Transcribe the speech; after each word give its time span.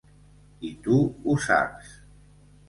I 0.69 0.71
tu 0.87 0.97
ho 1.27 1.37
saps. 1.49 1.93